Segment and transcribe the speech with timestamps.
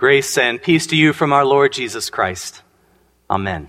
[0.00, 2.62] Grace and peace to you from our Lord Jesus Christ.
[3.28, 3.68] Amen.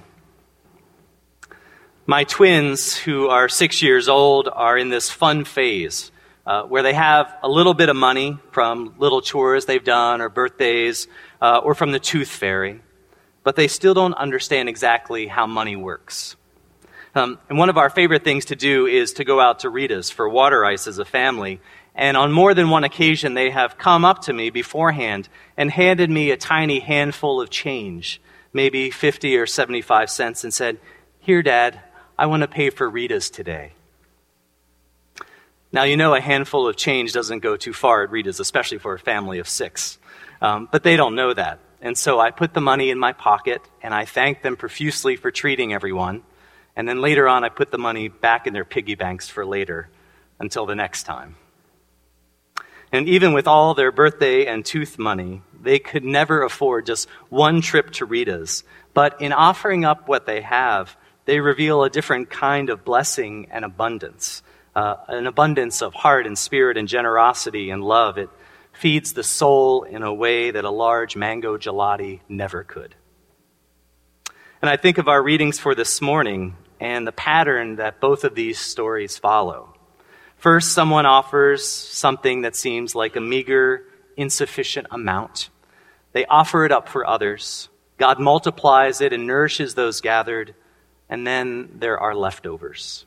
[2.06, 6.10] My twins, who are six years old, are in this fun phase
[6.46, 10.30] uh, where they have a little bit of money from little chores they've done or
[10.30, 11.10] birthdays
[11.42, 12.80] uh, or from the tooth fairy,
[13.44, 16.38] but they still don't understand exactly how money works.
[17.14, 20.10] Um, and one of our favorite things to do is to go out to Rita's
[20.10, 21.60] for water ice as a family
[21.96, 25.28] and on more than one occasion, they have come up to me beforehand
[25.58, 28.22] and handed me a tiny handful of change,
[28.54, 30.80] maybe 50 or 75 cents, and said,
[31.20, 31.80] Here, Dad,
[32.18, 33.74] I want to pay for Rita's today.
[35.74, 38.94] Now, you know, a handful of change doesn't go too far at Rita's, especially for
[38.94, 39.98] a family of six.
[40.42, 41.60] Um, but they don't know that.
[41.82, 45.32] And so I put the money in my pocket and I thanked them profusely for
[45.32, 46.24] treating everyone.
[46.76, 49.90] And then later on, I put the money back in their piggy banks for later
[50.40, 51.36] until the next time.
[52.92, 57.62] And even with all their birthday and tooth money, they could never afford just one
[57.62, 58.64] trip to Rita's.
[58.94, 63.64] But in offering up what they have, they reveal a different kind of blessing and
[63.64, 64.44] abundance
[64.76, 68.18] uh, an abundance of heart and spirit and generosity and love.
[68.18, 68.30] It
[68.74, 72.96] feeds the soul in a way that a large mango gelati never could.
[74.62, 78.36] And I think of our readings for this morning and the pattern that both of
[78.36, 79.71] these stories follow.
[80.42, 83.84] First, someone offers something that seems like a meager,
[84.18, 85.52] insufficient amount.
[86.14, 87.70] They offer it up for others.
[88.00, 90.56] God multiplies it and nourishes those gathered,
[91.08, 93.06] and then there are leftovers.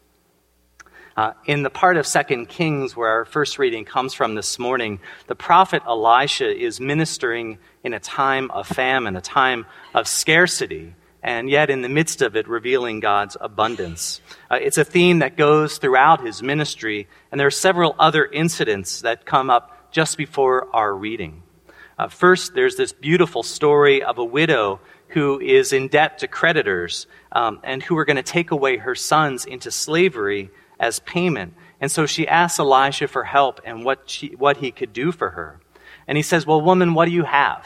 [1.16, 5.00] Uh, in the part of Second Kings where our first reading comes from this morning,
[5.26, 11.48] the prophet Elisha is ministering in a time of famine, a time of scarcity and
[11.48, 14.20] yet in the midst of it, revealing God's abundance.
[14.50, 19.00] Uh, it's a theme that goes throughout his ministry, and there are several other incidents
[19.00, 21.42] that come up just before our reading.
[21.98, 27.06] Uh, first, there's this beautiful story of a widow who is in debt to creditors
[27.32, 31.54] um, and who are going to take away her sons into slavery as payment.
[31.80, 35.30] And so she asks Elisha for help and what, she, what he could do for
[35.30, 35.60] her.
[36.06, 37.64] And he says, Well, woman, what do you have?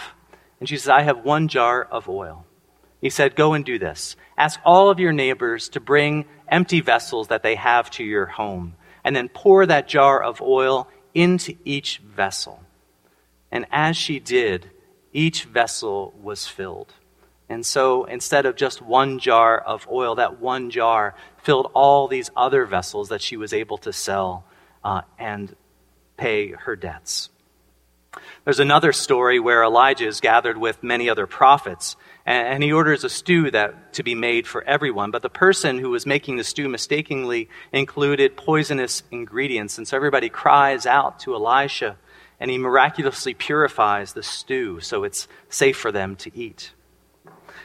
[0.60, 2.44] And she says, I have one jar of oil.
[3.00, 4.16] He said, Go and do this.
[4.36, 8.74] Ask all of your neighbors to bring empty vessels that they have to your home,
[9.04, 12.62] and then pour that jar of oil into each vessel.
[13.50, 14.70] And as she did,
[15.12, 16.92] each vessel was filled.
[17.48, 22.30] And so instead of just one jar of oil, that one jar filled all these
[22.36, 24.44] other vessels that she was able to sell
[24.84, 25.54] uh, and
[26.16, 27.30] pay her debts.
[28.48, 33.10] There's another story where Elijah is gathered with many other prophets and he orders a
[33.10, 35.10] stew that to be made for everyone.
[35.10, 40.30] But the person who was making the stew mistakenly included poisonous ingredients, and so everybody
[40.30, 41.98] cries out to Elisha,
[42.40, 46.72] and he miraculously purifies the stew so it's safe for them to eat.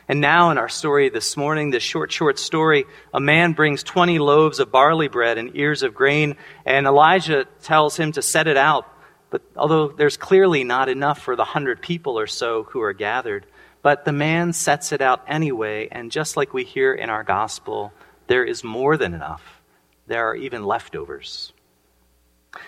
[0.10, 2.84] And now, in our story this morning, this short, short story,
[3.14, 7.96] a man brings 20 loaves of barley bread and ears of grain, and Elijah tells
[7.96, 8.93] him to set it out.
[9.34, 13.48] But although there's clearly not enough for the hundred people or so who are gathered,
[13.82, 17.92] but the man sets it out anyway, and just like we hear in our gospel,
[18.28, 19.60] there is more than enough.
[20.06, 21.52] There are even leftovers.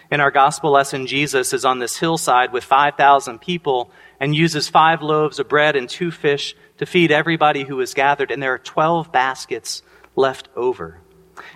[0.10, 5.04] In our gospel lesson, Jesus is on this hillside with 5,000 people and uses five
[5.04, 8.58] loaves of bread and two fish to feed everybody who is gathered, and there are
[8.58, 9.84] 12 baskets
[10.16, 11.00] left over.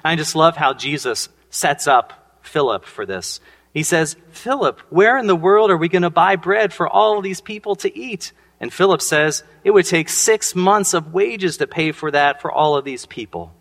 [0.06, 3.40] I just love how Jesus sets up Philip for this.
[3.74, 7.22] He says, Philip, where in the world are we going to buy bread for all
[7.22, 8.32] these people to eat?
[8.60, 12.52] And Philip says it would take six months of wages to pay for that for
[12.52, 13.54] all of these people.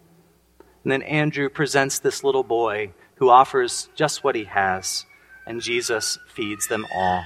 [0.82, 5.04] And then Andrew presents this little boy who offers just what he has,
[5.46, 7.24] and Jesus feeds them all.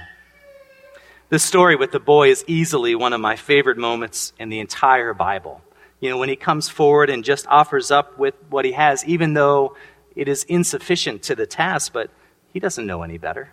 [1.29, 5.13] This story with the boy is easily one of my favorite moments in the entire
[5.13, 5.61] Bible.
[5.99, 9.33] You know, when he comes forward and just offers up with what he has, even
[9.33, 9.75] though
[10.15, 12.11] it is insufficient to the task, but
[12.53, 13.51] he doesn't know any better,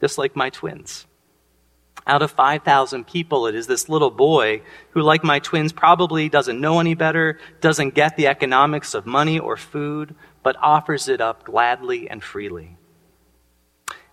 [0.00, 1.06] just like my twins.
[2.06, 6.60] Out of 5,000 people, it is this little boy who, like my twins, probably doesn't
[6.60, 10.14] know any better, doesn't get the economics of money or food,
[10.44, 12.76] but offers it up gladly and freely.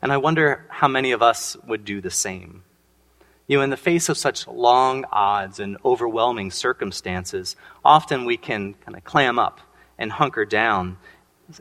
[0.01, 2.63] And I wonder how many of us would do the same.
[3.47, 8.73] You know, in the face of such long odds and overwhelming circumstances, often we can
[8.85, 9.59] kind of clam up
[9.97, 10.97] and hunker down.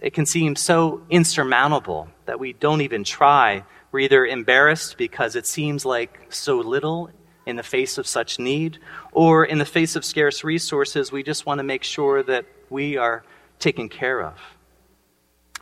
[0.00, 5.46] It can seem so insurmountable that we don't even try we're either embarrassed because it
[5.46, 7.10] seems like so little
[7.44, 8.78] in the face of such need,
[9.10, 12.96] or in the face of scarce resources, we just want to make sure that we
[12.96, 13.22] are
[13.58, 14.38] taken care of.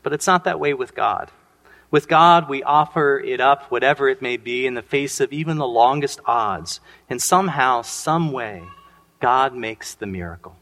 [0.03, 1.31] But it's not that way with God.
[1.91, 5.57] With God, we offer it up, whatever it may be, in the face of even
[5.57, 6.81] the longest odds.
[7.09, 8.63] And somehow, some way,
[9.19, 10.57] God makes the miracle.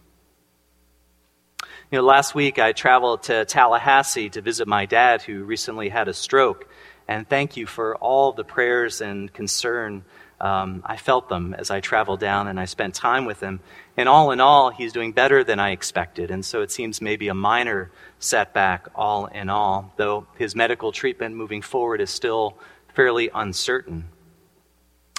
[1.90, 6.06] You know, last week I traveled to Tallahassee to visit my dad who recently had
[6.06, 6.69] a stroke.
[7.08, 10.05] And thank you for all the prayers and concern.
[10.38, 13.61] Um, I felt them as I traveled down and I spent time with him.
[13.96, 16.31] And all in all, he's doing better than I expected.
[16.31, 21.37] And so it seems maybe a minor setback, all in all, though his medical treatment
[21.37, 22.58] moving forward is still
[22.94, 24.11] fairly uncertain.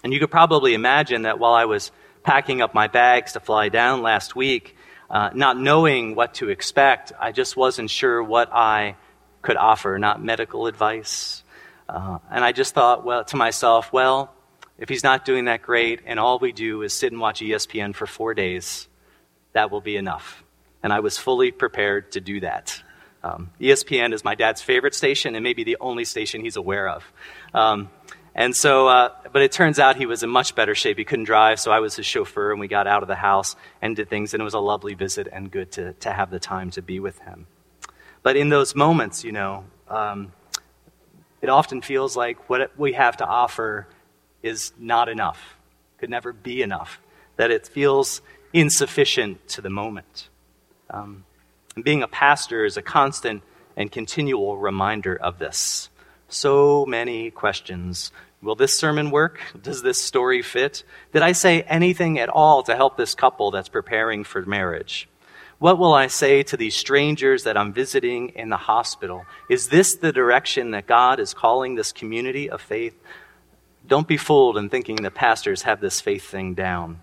[0.04, 3.70] And you could probably imagine that while I was packing up my bags to fly
[3.70, 4.76] down last week,
[5.10, 8.96] uh, not knowing what to expect, I just wasn't sure what I
[9.42, 11.44] could offer, not medical advice.
[11.88, 14.34] Uh, and I just thought, well, to myself, well,
[14.78, 17.96] if he's not doing that great and all we do is sit and watch ESPN
[17.96, 18.88] for four days,
[19.54, 20.44] that will be enough.
[20.84, 22.82] And I was fully prepared to do that.
[23.22, 27.04] Um, ESPN is my dad's favorite station and maybe the only station he's aware of.
[27.54, 27.90] Um,
[28.40, 30.98] and so, uh, but it turns out he was in much better shape.
[30.98, 33.58] He couldn't drive, so I was his chauffeur, and we got out of the house
[33.82, 36.40] and did things, and it was a lovely visit and good to, to have the
[36.40, 37.48] time to be with him.
[38.24, 40.32] But in those moments, you know, um,
[41.42, 43.88] it often feels like what we have to offer
[44.42, 45.58] is not enough,
[45.98, 47.02] could never be enough,
[47.36, 48.22] that it feels
[48.54, 50.30] insufficient to the moment.
[50.90, 51.26] Um,
[51.76, 53.44] and being a pastor is a constant
[53.76, 55.90] and continual reminder of this.
[56.30, 58.12] So many questions.
[58.42, 59.42] Will this sermon work?
[59.62, 60.84] Does this story fit?
[61.12, 65.10] Did I say anything at all to help this couple that's preparing for marriage?
[65.58, 69.26] What will I say to these strangers that I'm visiting in the hospital?
[69.50, 72.98] Is this the direction that God is calling this community of faith?
[73.86, 77.02] Don't be fooled in thinking that pastors have this faith thing down.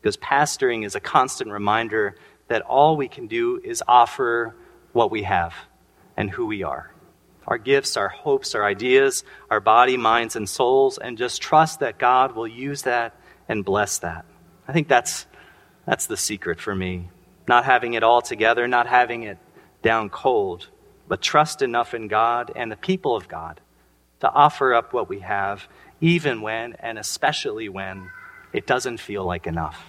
[0.00, 2.14] Because pastoring is a constant reminder
[2.46, 4.54] that all we can do is offer
[4.92, 5.52] what we have
[6.16, 6.92] and who we are
[7.46, 11.98] our gifts, our hopes, our ideas, our body, minds, and souls, and just trust that
[11.98, 13.14] God will use that
[13.48, 14.24] and bless that.
[14.66, 15.26] I think that's,
[15.86, 17.08] that's the secret for me.
[17.46, 19.38] Not having it all together, not having it
[19.82, 20.68] down cold,
[21.06, 23.60] but trust enough in God and the people of God
[24.20, 25.68] to offer up what we have,
[26.00, 28.10] even when, and especially when,
[28.52, 29.84] it doesn't feel like enough.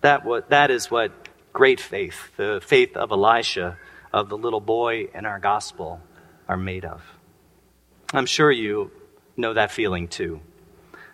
[0.00, 1.12] That, that is what
[1.52, 3.76] great faith, the faith of Elisha,
[4.12, 6.00] of the little boy in our gospel,
[6.48, 7.02] are made of.
[8.12, 8.90] I'm sure you
[9.36, 10.40] know that feeling too.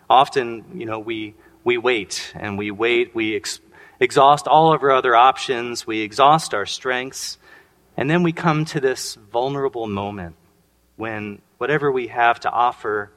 [0.08, 3.60] Often, you know, we, we wait and we wait, we ex-
[4.00, 7.38] exhaust all of our other options, we exhaust our strengths,
[7.96, 10.37] and then we come to this vulnerable moment
[10.96, 13.10] when whatever we have to offer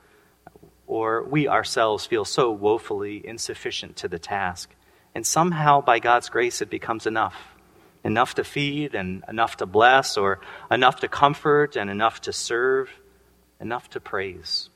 [0.87, 4.73] or we ourselves feel so woefully insufficient to the task.
[5.13, 7.35] And somehow, by God's grace, it becomes enough.
[8.09, 10.41] Enough to feed, and enough to bless, or
[10.71, 12.89] enough to comfort, and enough to serve,
[13.61, 14.71] enough to praise.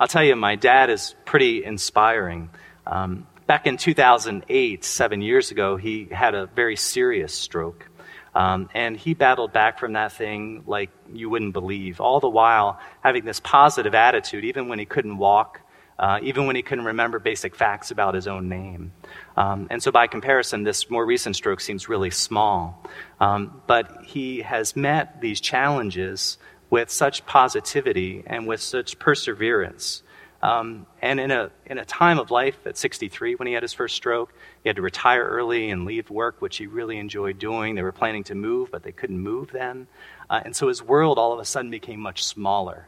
[0.00, 2.50] I'll tell you, my dad is pretty inspiring.
[2.88, 7.88] Um, back in 2008, seven years ago, he had a very serious stroke.
[8.34, 12.80] Um, and he battled back from that thing like you wouldn't believe, all the while
[13.00, 15.60] having this positive attitude, even when he couldn't walk,
[15.98, 18.92] uh, even when he couldn't remember basic facts about his own name.
[19.36, 22.84] Um, and so, by comparison, this more recent stroke seems really small.
[23.20, 26.38] Um, but he has met these challenges
[26.68, 30.02] with such positivity and with such perseverance.
[30.42, 33.72] Um, and in a, in a time of life at 63, when he had his
[33.72, 37.74] first stroke, he had to retire early and leave work, which he really enjoyed doing.
[37.74, 39.86] They were planning to move, but they couldn't move then.
[40.28, 42.86] Uh, and so his world all of a sudden became much smaller.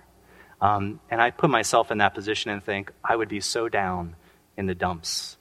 [0.60, 4.16] Um, and I put myself in that position and think, I would be so down
[4.56, 5.36] in the dumps,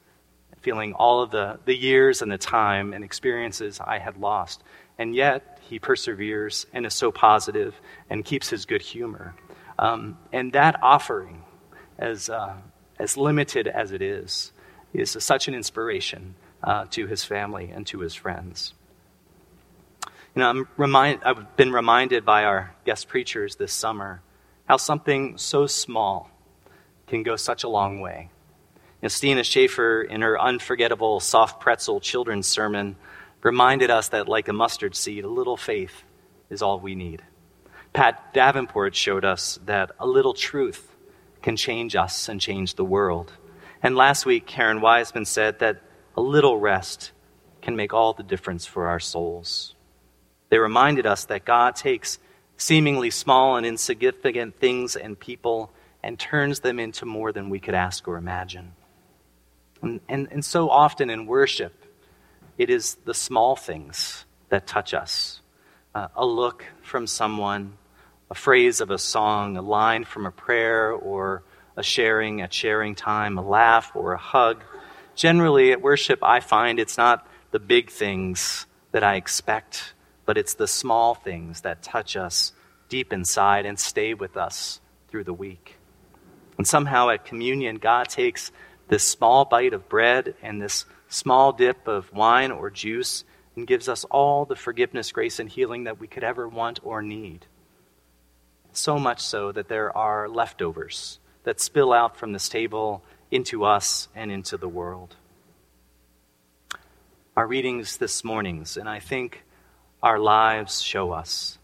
[0.62, 4.64] feeling all of the, the years and the time and experiences I had lost.
[5.00, 9.36] And yet, he perseveres and is so positive and keeps his good humor.
[9.80, 11.44] Um, and that offering,
[11.98, 12.56] as, uh,
[13.00, 14.52] as limited as it is,
[14.94, 18.74] is such an inspiration uh, to his family and to his friends.
[20.36, 24.22] You know, I'm remind, I've been reminded by our guest preachers this summer
[24.68, 26.30] how something so small
[27.08, 28.30] can go such a long way.
[29.02, 32.96] Know, Stina Schaefer, in her unforgettable soft pretzel children's sermon,
[33.44, 36.04] reminded us that, like a mustard seed, a little faith
[36.50, 37.22] is all we need.
[37.94, 40.96] Pat Davenport showed us that a little truth
[41.42, 43.32] can change us and change the world.
[43.82, 45.82] And last week, Karen Wiseman said that
[46.16, 47.12] a little rest
[47.62, 49.76] can make all the difference for our souls.
[50.50, 52.20] They reminded us that God takes
[52.58, 55.72] seemingly small and insignificant things and people
[56.04, 58.74] and turns them into more than we could ask or imagine.
[59.82, 61.86] And, and, and so often in worship,
[62.58, 65.42] it is the small things that touch us
[65.98, 67.74] uh, a look from someone,
[68.30, 71.44] a phrase of a song, a line from a prayer, or
[71.76, 74.62] a sharing at sharing time, a laugh or a hug.
[75.16, 79.94] Generally, at worship, I find it's not the big things that I expect,
[80.28, 82.52] but it's the small things that touch us
[82.90, 85.78] deep inside and stay with us through the week.
[86.58, 88.52] And somehow at communion, God takes
[88.90, 93.24] this small bite of bread and this small dip of wine or juice
[93.56, 97.02] and gives us all the forgiveness, grace, and healing that we could ever want or
[97.02, 97.46] need.
[98.74, 104.10] So much so that there are leftovers that spill out from this table into us
[104.14, 105.16] and into the world.
[107.38, 109.44] Our readings this morning's, and I think
[110.02, 111.58] our lives show us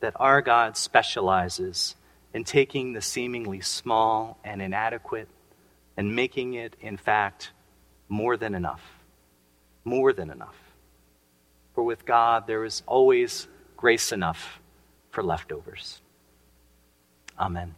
[0.00, 1.94] that our God specializes
[2.32, 5.28] in taking the seemingly small and inadequate
[5.96, 7.52] and making it, in fact,
[8.08, 8.82] more than enough.
[9.84, 10.56] More than enough.
[11.74, 14.60] For with God, there is always grace enough
[15.10, 16.00] for leftovers.
[17.38, 17.74] Amen.